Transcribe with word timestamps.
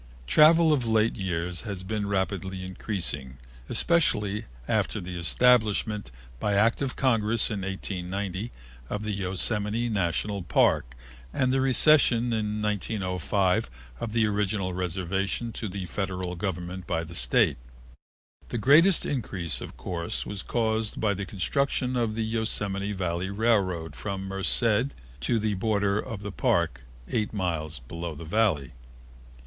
Travel 0.25 0.73
of 0.73 0.87
late 0.87 1.15
years 1.15 1.61
has 1.61 1.83
been 1.83 2.07
rapidly 2.07 2.65
increasing, 2.65 3.37
especially 3.69 4.45
after 4.67 4.99
the 4.99 5.15
establishment, 5.15 6.09
by 6.39 6.55
Act 6.55 6.81
of 6.81 6.95
Congress 6.95 7.51
in 7.51 7.61
1890, 7.61 8.51
of 8.89 9.03
the 9.03 9.11
Yosemite 9.11 9.89
National 9.89 10.41
Park 10.41 10.95
and 11.31 11.53
the 11.53 11.61
recession 11.61 12.33
in 12.33 12.63
1905 12.63 13.69
of 13.99 14.13
the 14.13 14.25
original 14.25 14.73
reservation 14.73 15.51
to 15.53 15.67
the 15.69 15.85
Federal 15.85 16.35
Government 16.35 16.87
by 16.87 17.03
the 17.03 17.13
State. 17.13 17.57
The 18.49 18.57
greatest 18.57 19.05
increase, 19.05 19.61
of 19.61 19.77
course, 19.77 20.25
was 20.25 20.41
caused 20.41 20.99
by 20.99 21.13
the 21.13 21.27
construction 21.27 21.95
of 21.95 22.15
the 22.15 22.25
Yosemite 22.25 22.93
Valley 22.93 23.29
railroad 23.29 23.95
from 23.95 24.27
Merced 24.27 24.95
to 25.19 25.37
the 25.37 25.53
border 25.53 25.99
of 25.99 26.23
the 26.23 26.31
Park, 26.31 26.85
eight 27.07 27.31
miles 27.33 27.77
below 27.81 28.15
the 28.15 28.25
Valley. 28.25 28.71